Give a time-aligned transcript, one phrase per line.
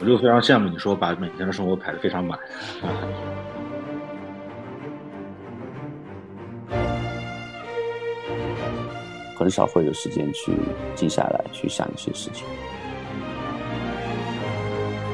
[0.00, 2.38] 我就非常羡慕你说把每天的生活排得非常满。
[9.36, 10.52] 很少会有时间去
[10.94, 12.46] 静下来去想一些事情，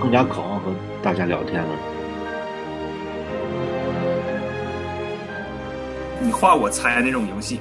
[0.01, 0.73] 更加渴望和
[1.03, 1.69] 大家聊天了。
[6.21, 7.61] 你画我猜那种游戏。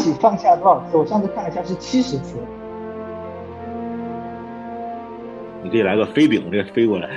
[0.00, 0.96] 起放下多少次？
[0.96, 2.36] 我上次看了一下是七十次。
[5.62, 7.08] 你可以来个飞饼，这飞过来。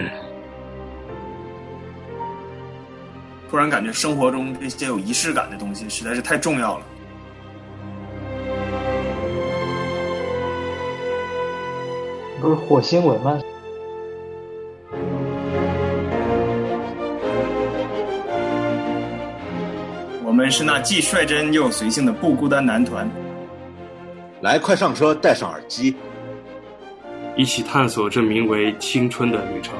[3.50, 6.86] 突然感觉生活中这些有仪式感的东西实在是太重要了。
[12.42, 13.40] 不是火星文吗？
[20.56, 23.09] 是那既率真又随性的不孤单男团。
[24.42, 25.95] 来，快上车，戴上耳机，
[27.36, 29.73] 一起探索这名为青春的旅程。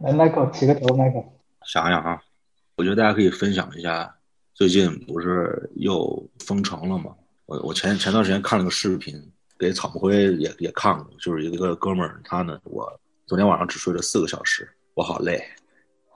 [0.00, 1.26] 来，Michael 起个头，Michael。
[1.64, 2.20] 想想啊，
[2.74, 4.12] 我觉得大家可以分享一下，
[4.54, 7.14] 最近不是又封城了吗？
[7.46, 9.14] 我我前前段时间看了个视频。
[9.60, 12.90] 给草木灰也也看过，就是一个哥们儿，他呢，我
[13.30, 15.40] 昨天晚上只睡了四个小时，我好累。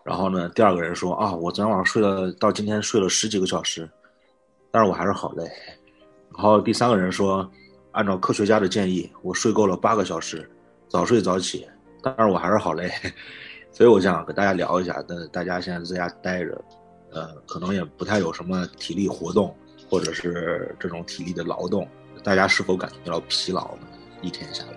[0.02, 3.88] 然后呢，第二个人说啊，我昨天晚上睡了，到今天睡了十几个小时，
[4.72, 5.44] 但是我还是好累。
[6.32, 7.48] 然后第三个人说，
[7.92, 10.50] 按照科学家的建议，我睡够了八个小时，
[10.88, 11.64] 早睡早起，
[12.02, 12.90] 但是我还是好累。
[13.70, 16.64] 所以我想跟大家聊一下，那大家现在在家待着，
[17.12, 19.56] 呃，可能也不太有什么体力活动，
[19.88, 21.88] 或者是这种体力的劳动。
[22.24, 23.86] 大家是否感觉到疲劳呢？
[24.20, 24.72] 一天下来，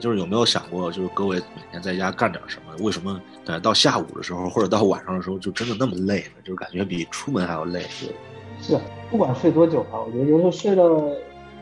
[0.00, 2.74] 就是有没有想过，就是各位每天在家干点什么？
[2.84, 6.42] 为什么呃到下午的时候或者到晚上的时候就真的那么累呢？
[6.42, 7.82] 就是感觉比出门还要累。
[8.60, 8.78] 是，
[9.10, 11.16] 不管睡多久吧，我觉得有时候睡了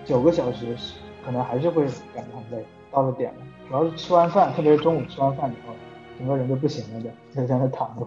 [0.05, 0.77] 九个小时，
[1.25, 2.65] 可能还是会感觉很累。
[2.93, 5.73] 到了点了，主要是吃完饭，特别是中午吃完饭以后，
[6.19, 8.07] 整个人就不行了，就就在那躺着。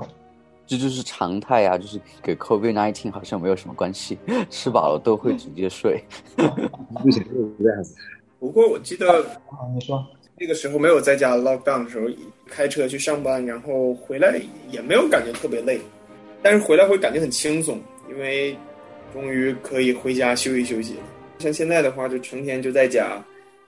[0.65, 4.17] 这就是常态呀，就是给 COVID nineteen 好像没有什么关系，
[4.49, 6.03] 吃饱了都会直接睡。
[7.01, 7.23] 不行，
[7.61, 7.95] 这样子。
[8.43, 9.09] 不过我记得，
[9.47, 10.05] 啊你说
[10.37, 12.09] 那个时候没有在家 lockdown 的时候，
[12.45, 14.37] 开车去上班，然后回来
[14.69, 15.79] 也没有感觉特别累，
[16.41, 18.53] 但是回来会感觉很轻松，因为
[19.13, 20.99] 终于可以回家休息休息了。
[21.39, 23.17] 像现在的话，就成天就在家，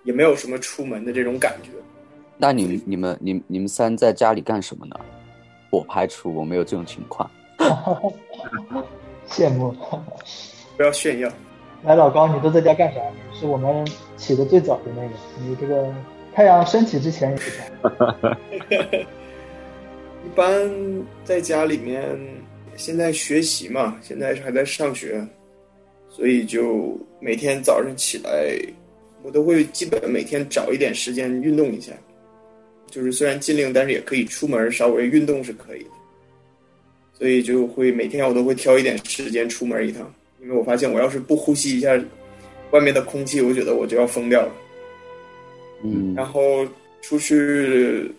[0.03, 1.69] 也没有什么出门的这种感觉。
[2.37, 4.99] 那你们、你们、你、你们三在家里干什么呢？
[5.69, 7.31] 我排除我没有这种情况，
[9.25, 9.73] 羡慕，
[10.75, 11.31] 不要炫耀。
[11.85, 12.99] 来，老高，你都在家干啥？
[13.31, 13.85] 是我们
[14.17, 15.09] 起的最早的那个，
[15.39, 15.93] 你这个
[16.33, 18.97] 太阳升起之前也在。
[20.25, 20.51] 一般
[21.23, 22.03] 在家里面，
[22.75, 25.23] 现在学习嘛，现在还在上学，
[26.09, 28.57] 所以就每天早上起来，
[29.21, 31.93] 我都会基本每天找一点时间运动一下。
[32.87, 35.89] 就是虽然禁令，但是也可以出门稍微运动是可以的，
[37.13, 40.11] 所以就会每天我都会挑一点时间出门一趟，
[40.45, 41.99] 因为我发现我要是不呼吸一下
[42.69, 44.51] 外面的空气，我觉得我就要疯掉了。
[45.83, 46.65] 嗯，然后
[47.01, 48.09] 出去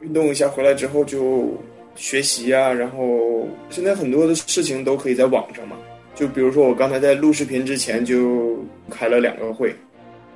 [0.00, 1.52] 运动一下，回来之后就
[1.96, 5.76] 学习啊，然后现在很多的事情都可以在网上嘛，
[6.14, 8.56] 就比如说我刚才在录视频之前就
[8.88, 9.74] 开了两个会，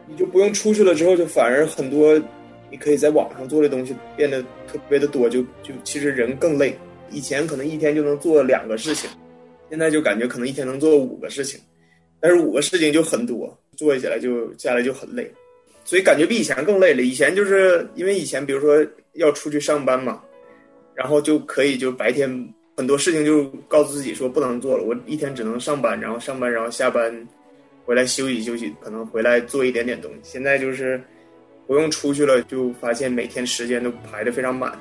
[0.09, 2.21] 你就不用出去了，之后就反而很多。
[2.69, 6.77] 你可以在网上做的东西变得特别的多，就就其实人更累。
[7.13, 9.09] 以前可能一天就能做两个事情，
[9.71, 11.61] 现在就感觉可能一天能做五个事情，
[12.21, 15.31] 但是五个事情就很多，做起来就下来就很累，
[15.85, 17.03] 所以感觉比以前更累了。
[17.03, 18.85] 以前就是因为以前比如说
[19.15, 20.23] 要出去上班嘛，
[20.95, 22.29] 然后就可以就白天
[22.77, 27.27] 很多事情就告诉自己说不能做了，我一天只能上班，然后上班然后下班
[27.85, 30.19] 回来休息休息，可能回来做一点点东西。
[30.23, 31.01] 现在就是。
[31.69, 34.73] 不用出去了，就发现每天时间都排得非常满。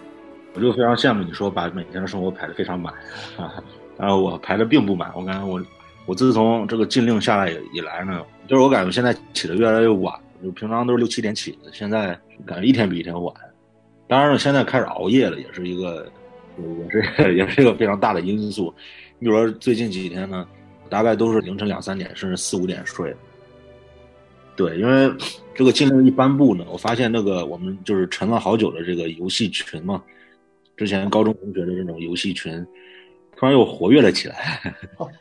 [0.54, 2.94] 我就非常羡慕你说把每天的生活排得非常满
[3.38, 3.58] 啊！
[3.98, 5.12] 然后我排的并不满。
[5.16, 5.64] 我感觉我
[6.06, 10.14] 我自从这个禁令下来以来呢，就是我感觉现在起的越来越晚。
[10.44, 12.08] 就平常都是六七点起的，现在
[12.46, 13.34] 感觉一天比一天晚。
[14.08, 16.08] 当然了，现在开始熬夜了，也是一个
[16.58, 18.72] 也是 也是一个非常大的因素。
[19.18, 20.46] 你比如说最近几天呢，
[20.90, 23.16] 大概都是凌晨两三点甚至四五点睡。
[24.56, 25.12] 对，因为
[25.56, 30.04] 这个禁令一颁布呢，我发现那个我们就是沉了好久的这个游戏群嘛，
[30.78, 32.64] 之前高中同学的这种游戏群，
[33.38, 34.62] 突然又活跃了起来，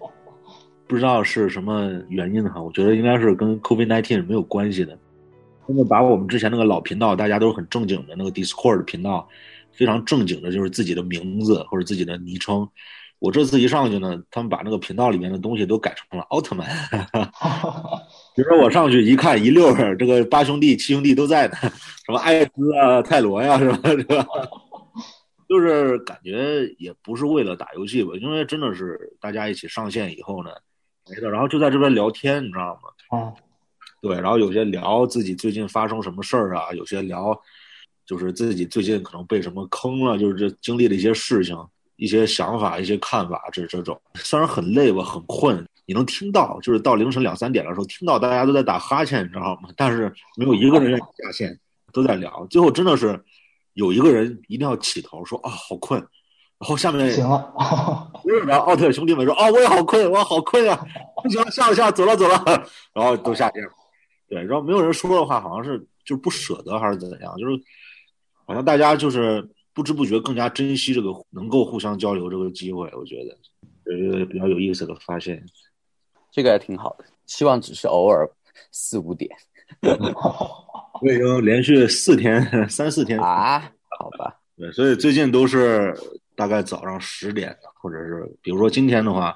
[0.87, 4.97] 不知道是什么原因哈，我觉得应该是跟 COVID-19 没有关系的，
[5.67, 9.27] 他们把我们之前那个老频道，大家都是很正经的那个 Discord 频道，
[9.73, 12.69] 非常正经的，就是自己的名字或者自己的昵称，
[13.19, 16.69] 我这次一上去呢，他们把那个频道里面的东西都改成了奥特曼。
[18.37, 21.55] 比如说我上去一看，一溜儿这个八兄弟、七兄弟都在呢，
[22.05, 23.79] 什么艾斯啊、泰罗呀，是吧？
[23.89, 24.27] 是吧？
[25.55, 30.51] 就是感觉也不是为了打游戏吧，因为真的是大家一起上线以后呢，
[31.09, 33.17] 没的，然后就在这边聊天，你知道吗？
[33.17, 33.33] 啊，
[34.03, 37.41] 对，然后有些聊自己最近发生什么事儿啊，有些聊
[38.05, 41.57] 就是自己最近可能被什么坑了，就是这经历的一些事情、
[41.95, 49.69] 一些想法、一些看法，这这种虽然很累吧，很困，你能听到，就是到凌晨两三点的时候，听到大家都在打哈欠，你知道吗？
[49.77, 51.57] 但是没有一个人愿意下线，
[51.93, 53.23] 都在聊，最后真的是
[53.75, 56.01] 有一个人一定要起头说啊，好困。
[56.57, 57.53] 然后下面行了，
[58.47, 60.87] 然后奥特兄弟们说：“啊，我也好困，我好困啊！
[61.23, 62.43] 不行了，下了下了，走了走了。”
[62.95, 63.71] 然后都下线了。
[64.29, 67.53] 对，然后没有人说的话，好像是就是不舍得还是怎样，就是
[68.47, 72.89] 好像大家就是不知不觉更加珍惜这个能够互相交流这个机会。
[72.95, 75.45] 我觉得有一个比较有意思的发现。
[76.31, 78.31] 这个还挺好的，希望只是偶尔
[78.71, 79.31] 四五点
[81.01, 83.61] 我已经连续四天、三四天啊，
[83.99, 85.95] 好吧，对，所以最近都是
[86.37, 89.35] 大概早上十点，或者是比如说今天的话，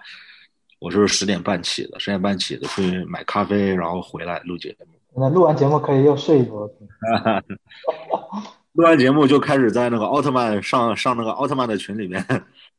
[0.78, 4.86] 我是十点半起的，十点半起的去买咖啡，然后回来录节目。
[5.16, 6.66] 那录完节目可以又睡一波。
[8.72, 12.24] 录完节目就开始在那个奥特曼上上那个奥特曼的群里面，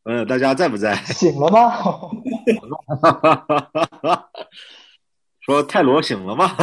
[0.04, 0.96] 呃，大家在不在？
[1.12, 1.74] 醒了吗？
[5.42, 6.56] 说泰罗醒了吗？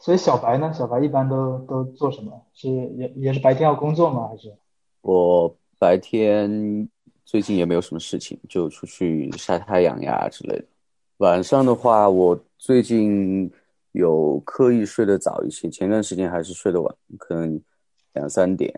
[0.00, 0.72] 所以小白呢？
[0.72, 2.42] 小白一般都都做什么？
[2.54, 4.28] 是也也是白天要工作吗？
[4.28, 4.54] 还是
[5.00, 6.88] 我白天
[7.24, 10.64] 最近也没有什么事情，就出去晒太阳呀之类的。
[11.18, 13.50] 晚上的话，我最近
[13.92, 17.60] 有刻意睡得早一些，前段时间还是睡得晚，可能
[18.14, 18.72] 两三点。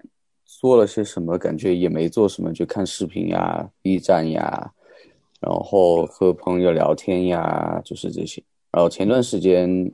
[0.44, 1.38] 做了些什么？
[1.38, 4.72] 感觉也没做什么，就看视频呀、B 站呀，
[5.40, 8.42] 然后和朋友聊天呀，就是这些。
[8.72, 9.90] 然后前段时间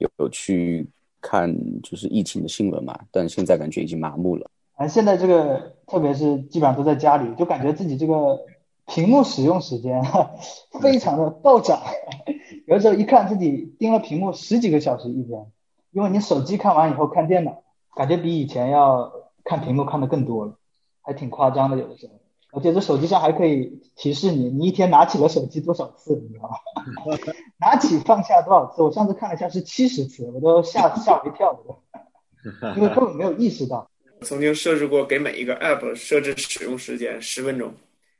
[0.00, 0.86] 有有去
[1.20, 4.50] 看就是疫情的新闻嘛，但现在感觉已经麻木了。
[4.74, 8.40] 哎现在这个，特别是基本上都在家里，就感觉自己这个
[8.86, 10.02] 屏幕使用时间
[10.80, 11.82] 非常的暴涨。
[12.66, 15.46] 有的时候一看自己盯了屏幕十几个小时一天，
[15.92, 17.62] 因为你手机看完以后看电脑，
[17.94, 19.12] 感觉比以前要
[19.44, 20.54] 看屏幕看的更多了，
[21.02, 21.76] 还挺夸张的。
[21.76, 22.14] 有的时候，
[22.52, 26.56] 而且这手机上还可以提示你，你一天拿起了手机多少次，你知道吗？
[27.60, 28.82] 拿起放下多少次？
[28.82, 31.58] 我上次看了一下是七十次，我都吓吓我一跳，
[32.76, 33.88] 因为根本没有意识到。
[34.22, 37.72] 曾经设置过给每一个 app 设置使用时间十分钟，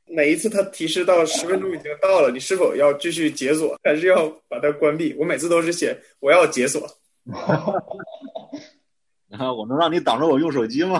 [0.07, 5.13] 每一次它提示到十分钟已经到了，你是否要继续解锁，还是要把它关闭？
[5.19, 6.87] 我每次都是写我要解锁。
[9.29, 10.97] 啊，我能让你挡着我用手机吗？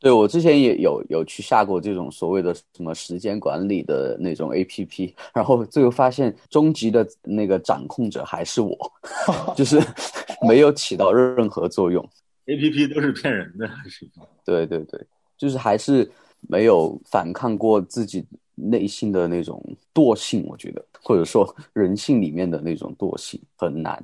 [0.00, 8.74] 对我之前也有有去下过这种所谓的什么时间管理的那种 A P P， 然后最后发现终极的那个掌控者还是我，
[9.54, 9.78] 就是
[10.48, 12.02] 没有起到任何作用。
[12.46, 14.08] A P P 都是骗人的，是？
[14.44, 14.98] 对对对，
[15.36, 16.10] 就是还是
[16.48, 18.24] 没有反抗过自己
[18.54, 19.62] 内心的那种
[19.92, 24.02] 惰性，我觉得，或者说人性里面的那种惰性很难。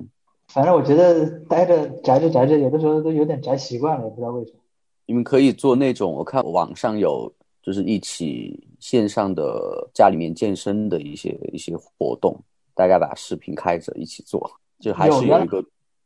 [0.49, 4.59] 反正我觉得待着宅着宅着，有的时候都有点宅习惯了，也不知道为什么。
[5.07, 7.33] 你们可以做那种，我看网上有
[7.63, 12.37] 就是一起线上的家里面健身的一些一些活动，
[12.75, 15.63] 大家把视频开着一起做，就还是有一个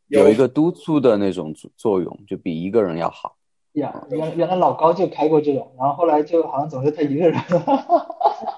[0.08, 3.36] 有有一个督促的那种作作用，就比一个人要好。
[3.74, 7.42] 呀，原原来老高就开过这种，然后后来就好像总是他一个人。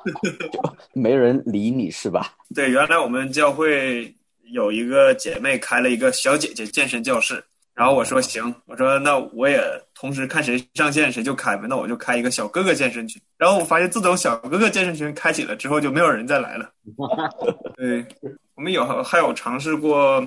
[0.94, 2.36] 没人理你是吧？
[2.54, 4.14] 对，原来我们教会
[4.52, 7.44] 有一个姐妹开了一个小姐姐健身教室，
[7.76, 9.60] 然后我说行，我说那我也
[9.96, 13.22] 同时看谁上线谁就开呗，那我就开一个小哥哥健身群。
[13.38, 16.72] 然后我发现自从小哥哥健身群开启了之后，就没有人再来了。
[17.76, 18.06] 对，
[18.56, 20.24] 我们有还有尝试过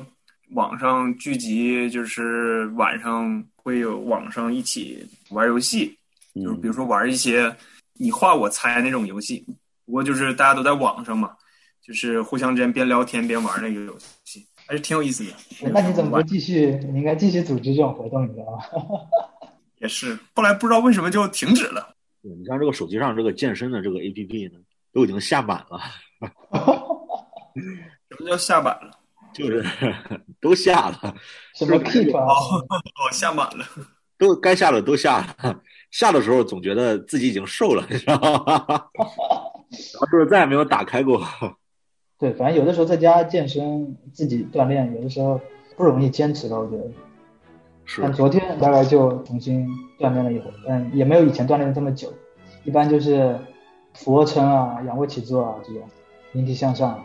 [0.51, 5.97] 网上聚集，就是晚上会有网上一起玩游戏，
[6.35, 7.55] 就是比如说玩一些
[7.95, 9.47] 你画我猜那种游戏。
[9.85, 11.31] 不过就是大家都在网上嘛，
[11.81, 15.71] 就是互相之间边聊天边玩那个游戏，还是挺有意思的。
[15.71, 16.79] 那你怎么不继续？
[16.91, 18.59] 你应该继续组织这种活动，你知道吗？
[19.79, 21.95] 也是，后来不知道为什么就停止了。
[22.23, 24.59] 对你像这个手机上这个健身的这个 A P P 呢，
[24.93, 25.79] 都已经下满了，
[28.11, 28.91] 什么叫下满了？
[29.33, 29.63] 就是
[30.41, 31.15] 都下了，
[31.55, 32.25] 什么 Keep 啊？
[32.25, 33.65] 哦，下满了。
[34.19, 35.61] 都该下的都下了。
[35.91, 38.43] 下的时候总觉得自己已经瘦了，你知道吗？
[38.97, 41.23] 然后就是再也没有打开过。
[42.19, 45.41] 对，反正有的时候在家健身，自己锻炼，有的时候
[45.77, 46.85] 不容易坚持吧，我觉得。
[47.85, 49.65] 是但昨天大概就重新
[50.01, 52.13] 锻炼了一会儿，但也没有以前锻炼的这么久。
[52.65, 53.39] 一般就是
[53.95, 55.83] 俯卧撑啊、仰卧起坐啊这种
[56.33, 57.05] 引体向上，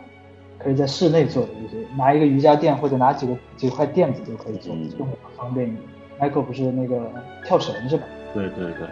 [0.58, 5.82] 可以在室内做的，就是拿一个瑜伽垫或者拿几个几块垫子就可以做，嗯这种方便一点。
[6.20, 7.12] Michael 不是那个
[7.44, 8.04] 跳绳是吧？
[8.34, 8.88] 对对对，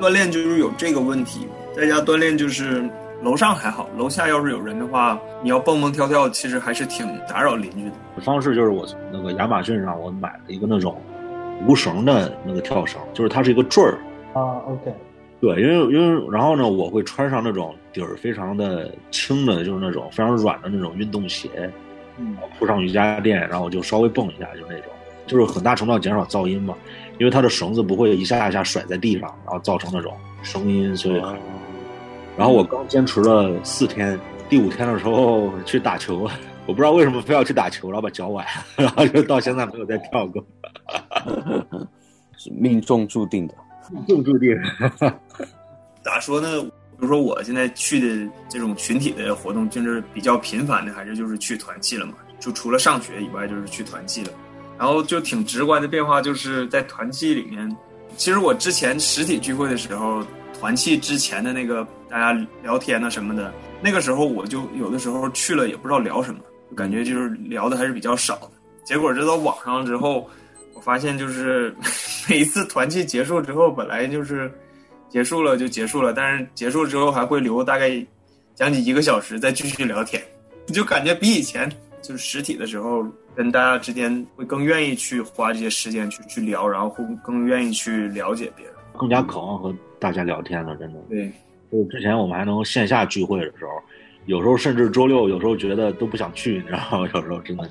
[0.00, 2.88] 锻炼就是有这个问题，在家锻炼就是
[3.22, 7.92] 楼上还好，楼下要是有人的话，你要蹦蹦跳跳，其实还是挺打扰邻居的。
[8.22, 11.00] 方式就是我从那个亚马逊上我买了一个那种
[11.66, 13.98] 无绳的那个跳绳，就是它是一个坠儿。
[14.32, 14.94] 啊，OK，
[15.40, 21.70] 对，因为因为然后呢，我会穿上那种底儿非常的轻的，就是那种非常软的那种运动鞋，
[22.16, 24.86] 嗯铺上瑜伽垫，然后我就稍微蹦一下，就那种，
[25.26, 26.74] 就是很大程度上减少噪音嘛，
[27.18, 31.22] 因为它的绳子不会一下一下甩在地上，然后造成那种声音，所以。
[32.40, 34.18] 然后我刚坚持了四天，
[34.48, 36.26] 第五天的时候去打球，
[36.64, 38.48] 我不知道为什么非要去打球，然后把脚崴了，
[38.82, 40.42] 然后就到现在没有再跳过，
[42.38, 43.54] 是 命中注定的。
[43.90, 44.58] 命中注定。
[46.02, 46.62] 咋说呢？
[46.62, 52.14] 比如说我现在去的这种群体的活动，就是比较频繁的，还是就是去团契了嘛。
[52.38, 54.30] 就除了上学以外，就是去团契了。
[54.78, 57.76] 然后就挺直观的变化，就是在团契里面，
[58.16, 60.24] 其实我之前实体聚会的时候，
[60.60, 63.50] 团契之前的那个大家聊天啊什么的，
[63.80, 66.40] 那个时候我就有的时候去了也不知道聊什么，
[66.76, 68.38] 感觉就是聊的还是比较少。
[68.84, 70.28] 结果这到网上之后，
[70.74, 71.74] 我发现就是
[72.28, 74.52] 每一次团契结束之后，本来就是
[75.08, 77.90] 结束了就结束了，但是结束之后还会留大概
[78.54, 80.22] 将近一个小时再继续聊天，
[80.74, 81.70] 就感觉比以前
[82.02, 83.02] 就是实体的时候
[83.34, 88.74] 跟大家之间会更愿意去花这些时间去去聊，然后会更愿意去了解别人。
[89.00, 90.98] 更加渴望和大家聊天了，真的。
[91.08, 91.32] 对，
[91.72, 93.70] 就是之前我们还能线下聚会的时候，
[94.26, 97.08] 有时候甚至周六，有时候觉得都不想去，你知道吗？
[97.14, 97.66] 有时候真的。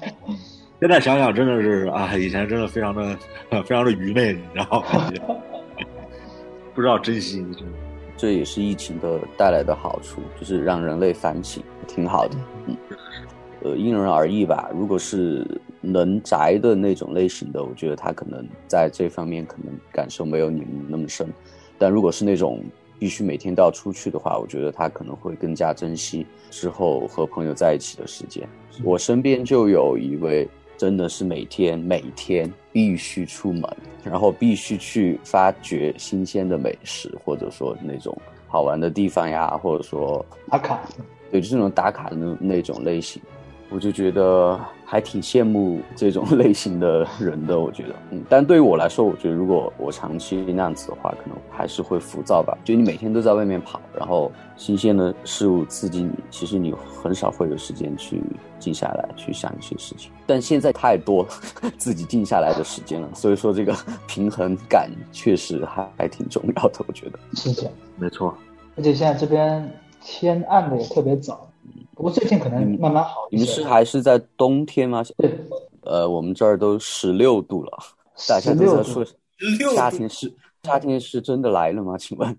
[0.80, 3.16] 现在想想，真的是啊，以前真的非常的
[3.64, 5.14] 非常的愚昧，你知道吗？
[6.74, 7.78] 不知道珍惜，真的。
[8.18, 12.36] 这也是疫情的带来的好处，就是让人类反省，挺好的。
[12.66, 12.76] 嗯，
[13.62, 14.68] 呃，因人而异吧。
[14.74, 15.46] 如果是
[15.82, 21.28] 能宅的那种类型的，我觉得他可能在这方面可能感受没有你们那么深。
[21.78, 22.62] 但如果是那种
[23.00, 28.48] 必须每天都要出去的话，我觉得他可能会更加珍惜之后和朋友在一起的时间。
[28.84, 33.64] 我身边就有一位真的是每天每天必须出门，
[34.04, 38.18] 然后必须去发掘新鲜的美食，或者说那种
[38.48, 40.82] 好玩的地方呀，或者说打卡，
[41.32, 43.22] 对，就是那种打卡的那那种类型，
[43.72, 47.60] 我就觉得还挺羡慕这种类型的人的。
[47.60, 52.58] 我觉得，嗯，但对于我来说，我觉得如果我长期那样子的话，可能还是会浮躁吧。
[52.64, 58.22] 就你每天都在外面跑，然后新鲜的事物刺激你，其实你很少会有时间去
[58.60, 60.12] 静下来去想一些事情。
[60.26, 61.28] 但现在太多
[61.78, 63.76] 自己静下来的时间了，所以说这个
[64.08, 66.84] 平衡感确实还还挺重要的。
[66.88, 67.70] 我觉得，谢谢。
[67.98, 68.36] 没错，
[68.76, 69.72] 而且现在这边
[70.02, 71.49] 天暗的也特别早，
[72.00, 73.46] 不过最近可能慢慢好你们。
[73.46, 75.04] 是还是在冬天吗？
[75.18, 75.30] 对，
[75.82, 77.78] 呃，我们这儿都十六度了，
[78.26, 81.98] 大家都16在说16夏天是夏天是真的来了吗？
[81.98, 82.34] 请问？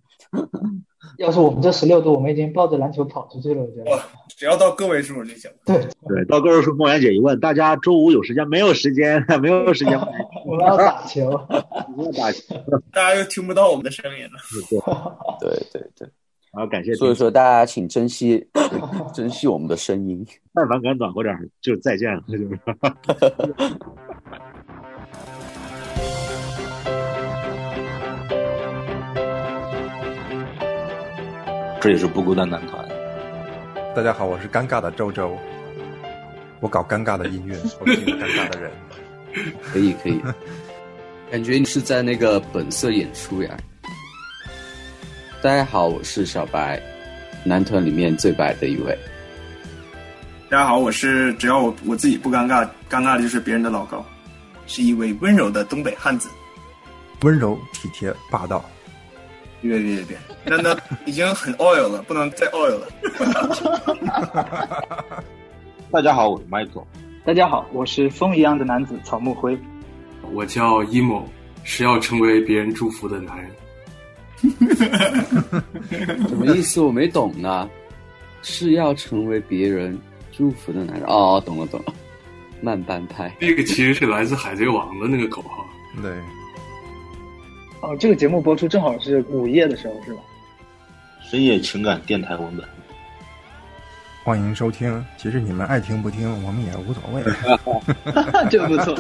[1.19, 3.63] 要是我们这十六度，我们已经抱着篮球跑出去了。
[3.63, 5.51] 我觉得，只要到个位数就行。
[5.67, 5.77] 对，
[6.09, 6.25] 对。
[6.25, 9.23] 到个位数，梦妍姐一问，大家周五有时间没有时间？
[9.43, 10.01] 没有时间，
[10.47, 11.31] 我们要打球。
[11.95, 12.55] 不要打球。
[12.93, 14.41] 大家又听不到我们的声音了。
[15.39, 16.09] 对对对，
[16.53, 16.93] 然后感谢。
[16.95, 18.47] 所以说大家请珍惜
[19.15, 20.27] 珍惜我们的声音。
[20.53, 22.49] 但凡敢暖和点，就再见了，就是。
[31.83, 32.87] 这也是不孤单男团。
[33.97, 35.35] 大家好，我是尴尬的周周，
[36.61, 38.71] 我搞尴尬的音乐，我是一个尴尬的人。
[39.63, 40.21] 可 以可以，
[41.31, 43.57] 感觉你是在那个本色演出呀。
[45.43, 46.79] 大家好，我是小白，
[47.45, 48.95] 男团里面最白的一位。
[50.51, 54.05] 大家好，我是只要我我自己不尴尬，尴尬的就是别人的老高，
[54.67, 56.29] 是一位温柔的东北汉子。
[57.23, 58.63] 温柔、体贴、霸道。
[59.63, 62.87] 别别别别，那那已经很 oil 了，不能再 oil 了。
[65.91, 66.85] 大家好，我是 Michael。
[67.25, 69.59] 大家好，我是风一样的男子草木灰。
[70.35, 71.23] 我叫 emo，
[71.65, 73.51] 是要成为别人祝福的男人。
[76.29, 76.81] 什么意思？
[76.81, 77.69] 我没懂呢。
[78.43, 79.99] 是要成为别人
[80.33, 81.93] 祝福的男人哦，懂了懂了。
[82.63, 85.67] 慢半拍，这个其实是来自《海贼王》的那个口号。
[86.01, 86.11] 对。
[87.83, 90.21] 哦，这个节目播出正好是午夜的时候，是吧？
[91.23, 92.67] 深夜情感电台文本。
[94.25, 95.05] 欢迎收听。
[95.17, 97.23] 其实你们爱听不听，我们也无所谓。
[98.51, 98.95] 这不错。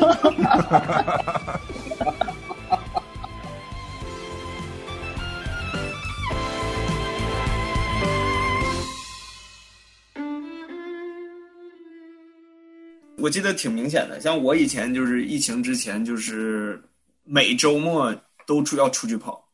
[13.21, 16.83] 我记得挺明显的，像我以前就是疫情之前，就是
[17.25, 18.15] 每周末
[18.47, 19.47] 都出要出去跑。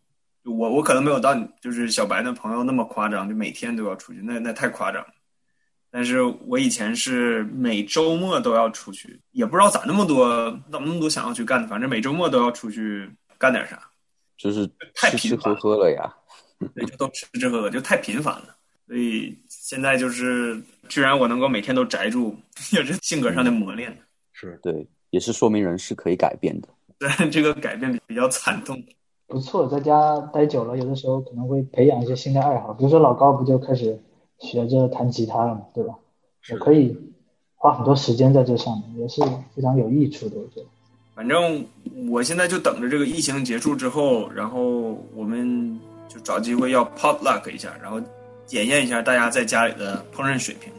[0.44, 5.08] 我我可能没有到你就是小白的朋友那么夸张，就每天都要出去，那那太夸张了。
[5.90, 13.80] 但是我以前是每周末都要出去，也不知道咋那么多，怎么那么多想要去干的，反正每周末都要出去干点啥，
[14.38, 16.14] 就是太吃吃频繁喝喝了呀。
[16.75, 18.56] 对，就都吃吃喝喝，就太频繁了。
[18.87, 19.37] 所以
[19.68, 22.32] 现在就是，居然我能够每天都宅住，
[22.73, 23.92] 也是性格上的磨练。
[24.32, 26.68] 是对，也是说明人是可以改变的。
[27.00, 28.80] 对这个改变比较惨痛，
[29.26, 34.00] 不错，在家待久了，有的时候可能会培养一些新的爱好，比如说老高不就开始
[34.38, 35.94] 学着弹吉他了嘛，对吧？
[36.49, 36.96] 也可以
[37.56, 39.20] 花很多时间在这上面，也是
[39.52, 40.66] 非常有益处的，我觉得。
[41.16, 41.66] 反正
[42.08, 45.76] 我现在就等着这个疫情结束之后，然后我们
[46.08, 48.00] 就找机会要 potluck 一下，然后
[48.47, 50.73] 检验一下大家在家里的烹饪水平。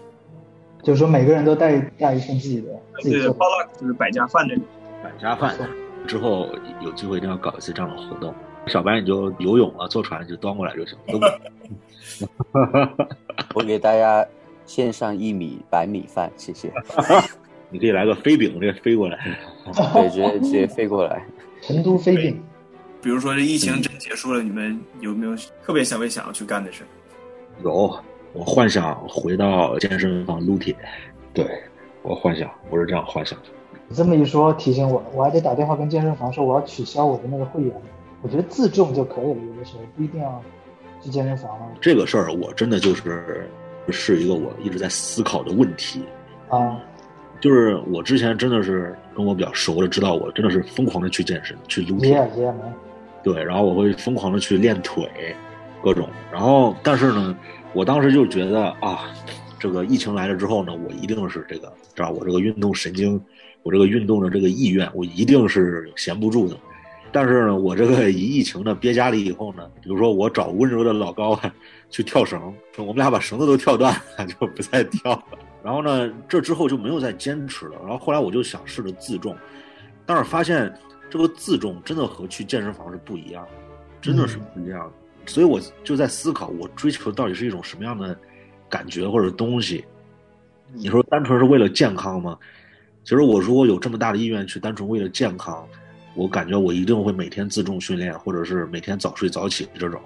[0.83, 2.69] 就是说每个人都带带一份自己的
[3.01, 4.63] 自己对做的就是百家饭这种。
[5.03, 5.55] 百家饭。
[6.07, 6.47] 之后
[6.81, 8.33] 有机会一定要搞一次这样的活动。
[8.67, 10.97] 小白你就游泳啊，坐船就端过来就行。
[11.07, 11.19] 都
[13.53, 14.25] 我给大家
[14.65, 16.71] 献上一米白米饭，谢谢。
[17.69, 19.37] 你可以来个飞饼，直接飞过来。
[19.65, 21.21] 对，直接直接飞过来。
[21.61, 22.41] 成都飞饼。
[23.01, 26.83] 比如说这疫情真结束了，你们有没有特别想为想要去干的事？
[27.63, 27.97] 有，
[28.33, 30.75] 我幻想回到健身房撸铁。
[31.33, 31.45] 对，
[32.01, 33.45] 我幻想，我是这样幻想的。
[33.87, 37.73] 你这么一说，提醒我，我还得打电话跟健身房说我要取消我的那个会员。
[38.21, 40.41] 我觉得自重就可以了，有的时候不一定要
[41.01, 43.47] 去健身房了这个事儿，我真的就是
[43.89, 46.03] 是一个我一直在思考的问题。
[46.49, 46.79] 啊。
[47.39, 52.27] 就是我之前真的是跟我比较熟的，知道我真的是疯狂的去健身，去撸铁。
[53.23, 55.07] 对，然后我会疯狂的去练腿，
[55.83, 56.09] 各种。
[56.31, 57.37] 然后，但是呢，
[57.73, 59.13] 我当时就觉得啊，
[59.59, 63.21] 这个疫情来了之后呢，我一定是这个，知道我这个运动神经，
[63.61, 66.57] 我这个运动的这个意愿，我一定是闲不住的。
[67.11, 71.39] 但是呢，我这个 一疫情呢憋家里以后呢，比如说我找温柔的老高
[71.89, 75.23] 去跳绳，我们俩把绳子都跳断了，就不再跳了。
[75.63, 77.75] 然后呢，这之后就没有再坚持了。
[77.81, 79.35] 然后后来我就想试着自重，
[80.05, 80.73] 但是发现
[81.09, 83.45] 这个自重真的和去健身房是不一样，
[84.01, 85.06] 真的是不一样的。
[85.27, 88.17] 所以我就在思考，我追求到底是一种什么样的
[88.67, 89.85] 感觉或者东西？
[90.73, 92.37] 你说单纯是为了健康吗？
[93.03, 95.65] 其实我如果有这么大的意愿去单纯为了健康，
[96.15, 100.01] 我感觉我一定会每天自重训练，或者是每天早睡早起这种。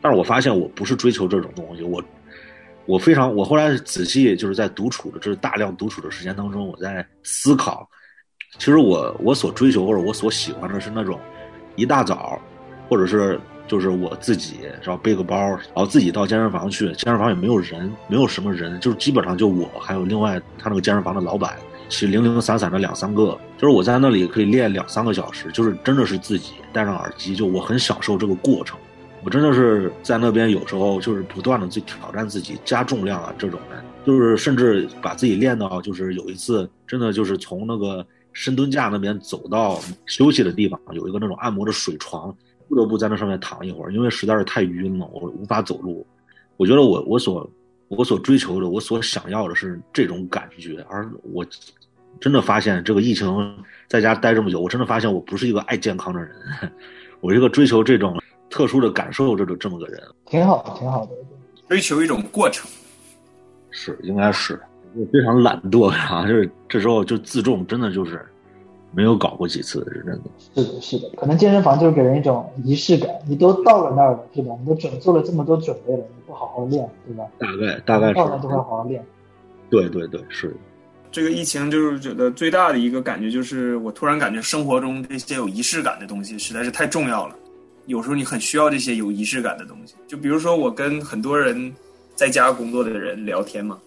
[0.00, 2.02] 但是我发现我不是追求这种东西，我
[2.86, 7.88] 我非常我后来仔细就是在独处的这大量独处的时间当中，我在思考，
[8.58, 11.20] 其实我我所追求或者我所喜欢的是那种
[11.76, 12.40] 一大早，
[12.88, 21.56] 或者是就是我自己然后背个包，然后自己到健身房去，健身房也没有人，没有什么人，就是基本上就我还有另外他那个健身房的老板。
[21.88, 28.78] 其实零零散散的两三个，就是我在那里可以练两三个小时，就是真的是自己戴上耳机，就我很享受这个过程。
[29.22, 42.34] 我真的是在那边有时候就是不断的去挑战自己，加重量啊这种的，就是甚至把自己练到就是有一次真的就是从那个深蹲架那边走到休息的地方，有一个那种按摩的水床，
[42.72, 46.06] 不得不在那上面躺一会儿，因为实在是太晕了，我无法走路。
[46.56, 47.46] 我觉得我我所
[47.88, 51.44] 我所追求的，我所想要的是这种感觉，而我
[52.18, 53.54] 真的发现这个疫情
[53.88, 56.34] 在家待这么久，我真的发现我不是一个爱健康的人，
[57.20, 60.02] 我是一个追求这种特殊的感受这种这么个人。
[60.24, 61.12] 挺好的，挺好的。
[61.68, 62.70] 追求一种过程，
[63.70, 64.58] 是应该是
[64.94, 68.24] 我非常懒惰啊，就是这时候就自重，真的就是
[68.94, 70.30] 没有搞过几次，是真的。
[70.54, 74.54] 是的，是的，可能健身房就是给人一种仪式感，你都到了那儿了，是吧？
[74.60, 77.24] 你都准做了这么多准备了，你不好好练，对吧？
[77.38, 79.04] 大概大概是到那就会好好练。
[79.70, 80.54] 对对对，是的。
[81.10, 87.36] 这个疫情就是觉得最大的一个感觉就是，我突然感觉生活中这些有仪式感的东西实在是太重要了。
[87.86, 91.70] 有时候你很需要这些有仪式感的东西，就比如说我跟很多人
[92.14, 93.78] 在家工作的人聊天嘛，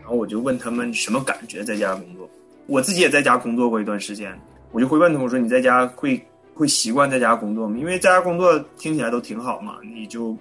[0.00, 2.28] 然后我就问他们什么感觉在家工作。
[2.66, 4.38] 我自己也在家工作过一段时间，
[4.72, 6.20] 我就会问他我说你在家会
[6.54, 7.76] 会习惯在家工作吗？
[7.78, 10.36] 因为在家工作听起来都挺好嘛，你就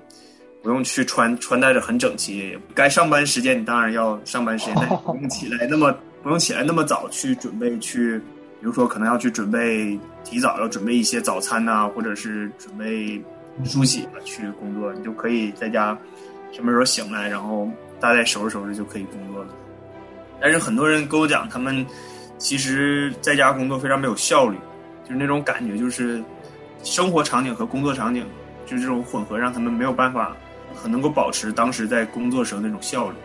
[0.62, 8.20] 不用去穿穿戴着很整齐，该上班时间你当然要上班时间，但 不用起来那么不用起来那么早去准备去，
[8.60, 13.22] 比如说可能要去准备提早要准备一些早餐呐、或者是准备
[13.64, 15.98] 梳洗啊去工作，你就可以在家
[16.52, 19.50] 什么时候醒来，然后大概收拾收拾就可以工作了。
[20.42, 21.86] 但是很多人跟我讲，他们
[22.38, 24.58] 其实在家工作非常没有效率，
[25.04, 26.24] 就是那种感觉，就是
[26.84, 28.26] 生活场景和工作场景
[28.66, 30.36] 就是这种混合，让他们没有办法
[30.76, 33.16] 很能够保持当时在工作时候那种效率。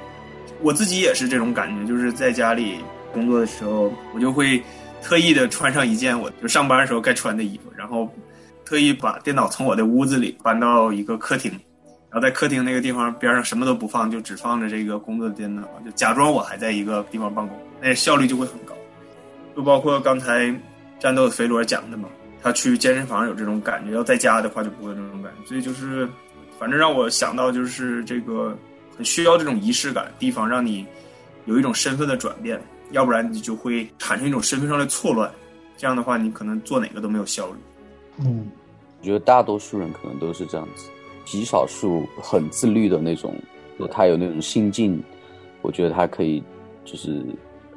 [0.61, 2.79] 我自己也是这种感觉，就是在家里
[3.13, 4.63] 工作的时候，我就会
[5.03, 8.09] 特意的穿上一件我就上班时候该穿的衣服，然后
[8.65, 11.53] 特意把电脑从我的屋子里搬到一个客厅，
[12.15, 18.73] 然后在客厅那个地方边上什么都不放，就只放着这个工作的电脑，就假装我还在一个地方办公，那效率就会很高。
[19.57, 20.55] 就包括刚才
[21.01, 22.09] 战斗的肥罗讲的嘛，
[22.41, 26.09] 他去健身房有这种感觉，要在家的话就不会有这种感觉，所以就是
[26.57, 28.57] 反正让我想到就是这个。
[28.97, 30.87] 很需要这种仪式感地方，让你
[31.47, 35.29] 有一种身份的转变，要不然你就会产生一种身份上的错乱。
[35.77, 37.57] 这样的话，你可能做哪个都没有效率。
[38.19, 38.47] 嗯，
[39.01, 40.89] 我觉得大多数人可能都是这样子，
[41.25, 43.35] 极少数很自律的那种，
[43.91, 45.03] 他有那种心境，
[45.63, 46.43] 我觉得他可以
[46.85, 47.25] 就是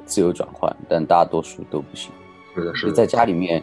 [0.04, 2.10] 自由转换，但大多数都不行。
[2.54, 3.62] 是的，是在家里面，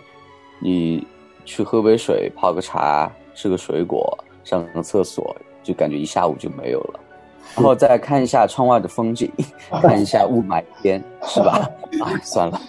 [0.60, 1.06] 你
[1.46, 7.00] 去喝杯水、泡个茶、吃个水果、上个厕所，就感觉一下午就没有了。
[7.56, 9.32] 然后再看一下窗外的风景，
[9.82, 11.70] 看一下雾霾天，是吧？
[12.02, 12.60] 啊，算了。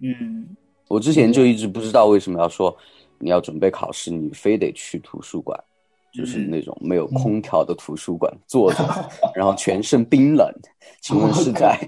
[0.00, 0.46] 嗯，
[0.86, 2.76] 我之前就一直不知道为什么要说
[3.18, 5.58] 你要准备考试，你非得去图书馆，
[6.12, 8.84] 就是那种没有空调的图书馆坐着，
[9.34, 10.52] 然后全身冰冷。
[11.00, 11.78] 请问是在？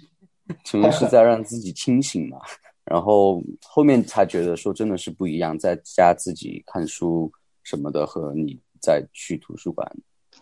[0.64, 2.38] 请问是在让自己清醒吗？
[2.84, 8.60] 然后后面才觉得说真的是不一样，在家自己看书什么的和你。
[8.84, 9.88] 再去图书馆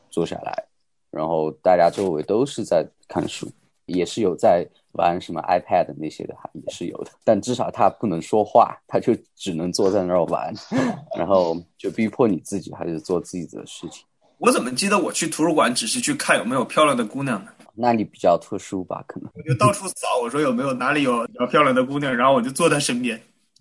[0.08, 0.64] 坐下来，
[1.10, 3.46] 然后大家周围都是在看书，
[3.90, 7.10] 也是有在玩什么 iPad 那些的，也是有的。
[7.24, 10.52] 但至少他不能说话，他就只能坐在那儿玩，
[11.16, 14.04] 然后就逼迫你自己还是做自己的事情。
[14.38, 17.50] 我怎么记得我去图书馆只是去看有没有漂亮的姑娘呢？
[17.74, 19.04] 那你比较特殊吧？
[19.06, 23.20] 可能我就到处扫，我说有没有哪里有比较漂亮的姑娘，然后我就坐在身边。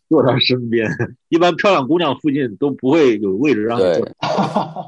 [0.10, 0.90] 坐他身边，
[1.30, 4.08] 一般漂亮姑娘附近都不会有位置让你坐，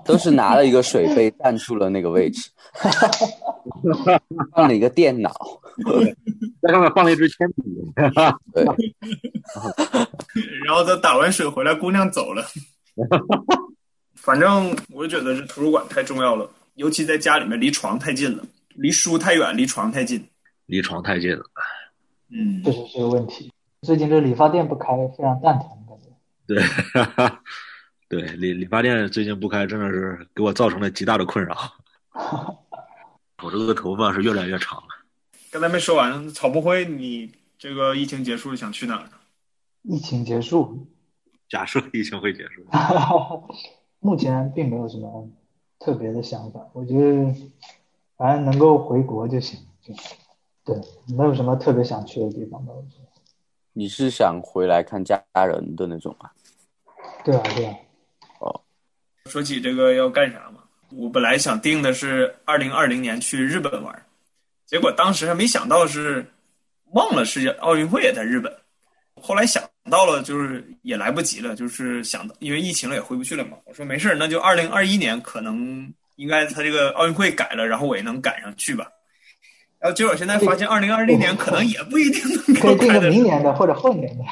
[0.03, 2.49] 都是拿了一个水杯 占住了那个位置，
[4.55, 5.31] 放了一个电脑，
[6.59, 7.61] 在上面放了一支铅笔，
[8.51, 8.65] 对，
[10.65, 12.43] 然后他打完水回来，姑娘走了。
[14.15, 18.43] 反正我觉得这图书馆太重要了，尤其在家里面离床太近了，
[18.75, 20.25] 离书太远，离床太近，
[20.65, 21.43] 离床太近了，
[22.31, 23.51] 嗯，确实是个问题。
[23.81, 26.07] 最近这理发店不开，非常蛋疼，感觉。
[26.45, 26.61] 对，
[28.21, 31.57] 对，理理发店最近不开，真的是给我造成了极大的困扰。
[33.43, 34.87] 我这个头发是越来越长了。
[35.49, 39.13] 刚才没说完，草木灰，你这个疫情结束想去哪儿呢？
[39.81, 40.85] 疫情结束，
[41.49, 42.63] 假设疫情会结束，
[43.99, 45.27] 目前并没有什么
[45.79, 46.69] 特别的想法。
[46.73, 47.33] 我觉得
[48.15, 49.91] 反正能够回国就行，就
[50.63, 50.79] 对，
[51.17, 52.73] 没有什么特别想去的地方吧。
[52.73, 53.00] 我觉得。
[53.73, 56.29] 你是想回来看家人的那种吗？
[57.23, 57.75] 对啊，对啊。
[58.39, 58.61] 哦，
[59.25, 60.61] 说起这个要干啥嘛？
[60.89, 64.05] 我本来想定的是二零二零年去日本玩，
[64.65, 66.25] 结果当时还没想到是
[66.91, 68.53] 忘了是奥运会也在日本。
[69.15, 73.57] 后来想到了，就是也来不及了，就是想到因为疫情了也回不去了嘛。
[73.65, 78.91] 我说没事那就二零二一年可能应该他这个奥运会改了，然后我也能赶上去吧。
[79.81, 82.21] 然后结果现在发现，二零二零年可能也不一定
[82.53, 84.23] 能可以定个明年的或者后年的，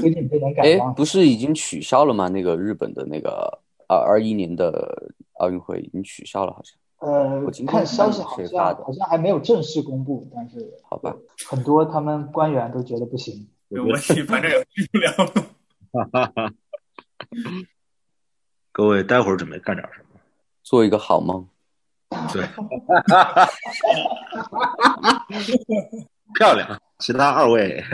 [0.00, 0.62] 不一定不能改。
[0.64, 2.26] 哎，不是已经取消了吗？
[2.28, 6.76] 那个日本的那个二二一年的奥运会已经取消了，好像。
[6.98, 11.14] 呃，我看消息好像好像还没有正式公布，但是好吧，
[11.46, 13.46] 很多他们官员都觉得不行。
[13.68, 15.12] 没问题，反正也去不了。
[15.92, 16.52] 哈哈哈。
[18.72, 20.18] 各位，待会儿准备干点什么？
[20.64, 21.46] 做一个好梦。
[22.32, 22.42] 对，
[26.38, 26.80] 漂亮。
[26.98, 27.84] 其他二位，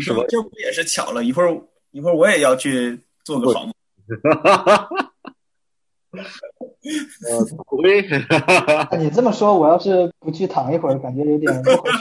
[0.00, 0.22] 是吧？
[0.28, 1.24] 这不也是巧了？
[1.24, 1.52] 一会儿
[1.90, 3.74] 一会儿我也要去做个好梦。
[6.12, 6.20] 呃，
[7.66, 8.02] 灰。
[8.98, 11.96] 你这么说，我要是不去躺一会儿，感觉有点不合适。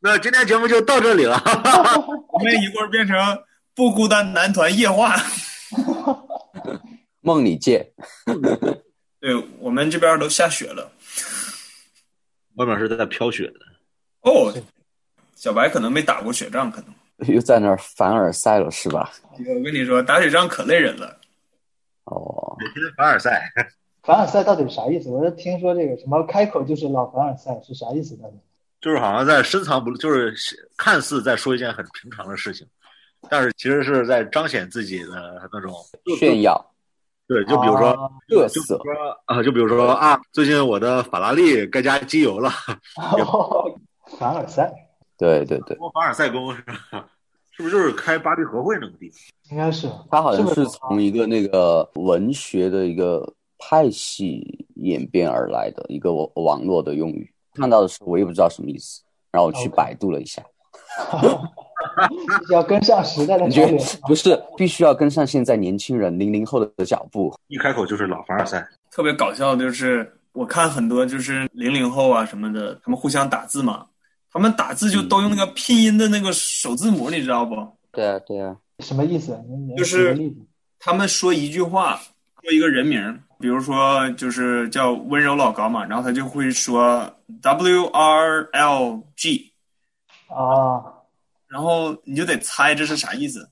[0.00, 1.40] 那今天节目就到这里了。
[2.32, 3.16] 我们一会儿变成
[3.74, 5.16] 不孤单男团夜话。
[7.22, 7.92] 梦里见。
[9.20, 10.90] 对我们这边都下雪了，
[12.54, 13.60] 外面是在飘雪的。
[14.22, 14.52] 哦，
[15.34, 19.12] 小白可能没打过雪仗，可能又在那儿凡尔赛了，是吧？
[19.32, 21.18] 我跟你说，打雪仗可累人了。
[22.04, 22.56] 哦，
[22.96, 23.50] 凡尔赛，
[24.02, 25.10] 凡尔赛到底是啥意思？
[25.10, 28.16] 我是听说这个什么开口就是老凡尔赛是啥意思？
[28.16, 28.36] 到底
[28.80, 30.34] 就是好像在深藏不露，就是
[30.78, 32.66] 看似在说一件很平常的事情，
[33.28, 35.74] 但是其实是在彰显自己的那种
[36.18, 36.69] 炫耀。
[37.30, 38.76] 对，就比如说，嘚瑟
[39.26, 42.50] 啊，就比如说啊，最近我的法拉利该加机油了。
[44.18, 44.68] 凡尔赛，
[45.16, 46.74] 对对对，凡尔赛宫是吧？
[47.52, 49.18] 是不是就是开巴黎和会那个地方？
[49.52, 57.32] 应该是，他好像是从一个那个文学的一个派系演变而来的一个网网络的用语。
[57.54, 60.42] 看到的时候我也不知道什么意思，然后我去百度了一下，
[61.20, 61.34] 必 须
[62.50, 64.08] 要跟上时代的感觉潮流。
[64.08, 67.34] 不是必须要跟上现在年轻人零零后的脚步。
[67.48, 73.86] 一开口就是老凡尔赛，特别搞笑的就是，我看很多就是零零后啊什么的，他们互相打字嘛，
[74.32, 77.56] 他们打字就都用那个拼音的那个首字母，你知道不？
[77.92, 79.36] 对啊，对啊，什么意思？
[79.76, 80.16] 就是
[80.78, 82.00] 他们说一句话，
[82.42, 87.12] 说一个人名，比如说就是叫温柔老高嘛，然后他就会说
[87.42, 89.52] W R L G，
[90.28, 90.80] 啊，
[91.50, 93.46] 然后你就得猜这是啥意思。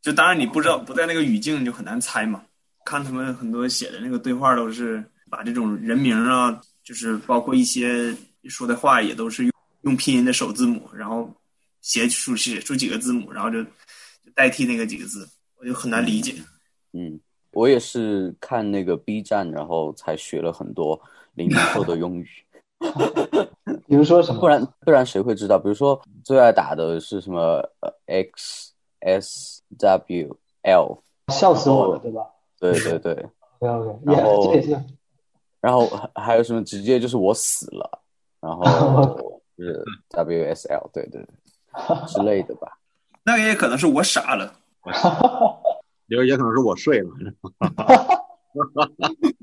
[0.00, 2.42] 就当然你不知道不在那个语境，你就很难猜嘛。
[2.86, 11.30] 看他们很多写的那个对话都是把这种人名啊，就是包括一些说的话也都是用用拼音的首字母，然后
[11.82, 16.34] 写出写出几个字母，然后就就代替那个几个字，我就很难理解。
[16.92, 17.20] 嗯，
[17.52, 20.98] 我也是看那个 B 站，然后才学了很多
[21.34, 22.28] 零零后的用语。
[23.90, 24.40] 比如说什么？
[24.40, 25.58] 不然不然谁会知道？
[25.58, 32.24] 比如说最爱打的是什么呃 X S W L，笑死我了，对吧
[32.60, 33.26] 对对对
[33.58, 34.54] ，？OK OK，然后
[35.60, 38.00] 然后还还有什么直接就是我死了，
[38.40, 38.62] 然后
[39.58, 42.78] 是 W S L，对对对之类的吧。
[43.26, 44.54] 那个也可能是我傻了，
[46.06, 47.10] 也也可能是我睡了。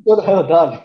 [0.06, 0.78] 说的很有道理。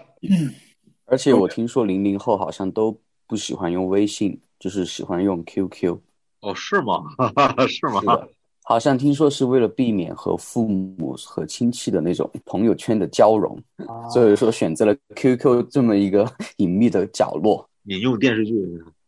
[1.07, 2.99] 而且我听说零零后好像都
[3.33, 5.99] 不喜欢用微信，就是喜欢用 QQ。
[6.41, 7.03] 哦，是吗？
[7.67, 8.01] 是吗？
[8.01, 8.29] 是的，
[8.63, 17.67] 好像听说是为了避免和父母和亲戚的那种朋友圈的交融，啊，所以说选择了 QQ 这么一个 隐秘的角落。
[17.85, 18.55] 引用电视剧，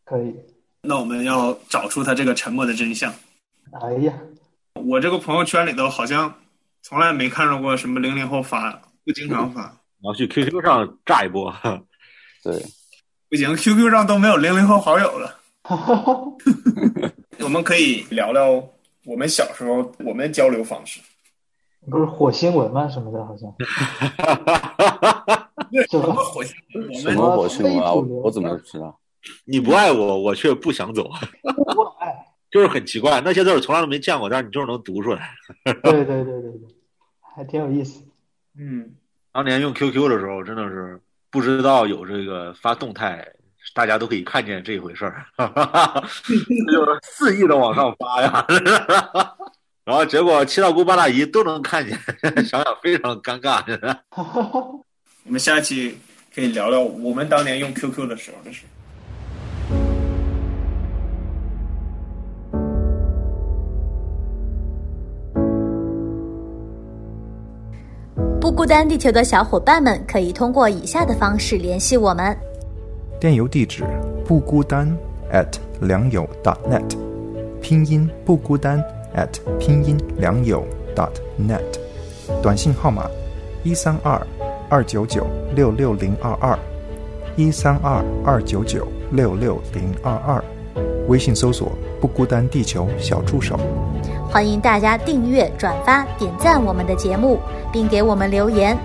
[0.04, 0.34] 可以。
[0.80, 3.12] 那我们要找出他这个沉默的真相。
[3.82, 4.18] 哎呀，
[4.72, 6.34] 我这个朋友圈里头好像
[6.80, 8.72] 从来没看到过什么零零后发，
[9.04, 9.60] 不经常发。
[9.64, 11.54] 然后去 QQ 上炸一波。
[12.42, 12.62] 对，
[13.30, 15.40] 不行，QQ 上都没有零零后好友了。
[17.40, 18.50] 我们可以聊聊
[19.06, 21.00] 我们小时候我们交流方式。
[21.90, 22.88] 不是火星文吗？
[22.88, 23.64] 什么的，好像是
[25.90, 26.14] 什么？
[26.14, 26.54] 火星？
[26.74, 27.92] 我们什么火星文啊？
[27.92, 28.98] 我我怎么知道？
[29.44, 31.10] 你不爱我，我却不想走，
[31.76, 32.14] 我爱。
[32.50, 33.20] 就是很奇怪。
[33.20, 35.30] 那些字儿从来都没见过，但是你就是能读出来。
[35.64, 36.52] 对对对对对，
[37.20, 38.00] 还挺有意思。
[38.56, 38.94] 嗯，
[39.32, 41.00] 当年用 QQ 的时候，真的是
[41.34, 43.26] 不知道有这个发动态，
[43.74, 45.26] 大家都可以看见这一回事儿，
[46.70, 48.46] 就是肆意的往上发呀。
[49.84, 51.98] 然后结果七大姑八大姨都能看见，
[52.46, 53.60] 想想非常尴尬。
[54.14, 54.84] 我
[55.24, 55.98] 们下期
[56.32, 58.62] 可以聊聊我们当年用 QQ 的时候的事。
[68.44, 72.36] 不孤单地球的小伙伴们可以通过以下的方式联系我们：
[73.18, 73.82] 电邮地址
[74.26, 74.86] 不孤单
[75.32, 75.48] at
[75.80, 76.84] 良友 dot .net，
[77.62, 78.78] 拼音不孤单
[79.16, 80.62] at 拼音良友
[80.94, 81.08] dot
[81.40, 81.62] .net，
[82.42, 83.08] 短信号码
[83.62, 84.20] 一三二
[84.68, 86.58] 二九九六六零二二。
[87.36, 90.44] 一三二二九九六六零二二，
[91.08, 91.72] 微信搜索
[92.04, 93.58] “不孤单地球”小助手。
[94.30, 97.38] 欢迎大家订阅、转发、点赞我们的节目，
[97.72, 98.76] 并给我们留言。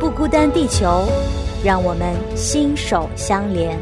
[0.00, 1.04] 不孤单地球，
[1.62, 3.78] 让我们心手相连。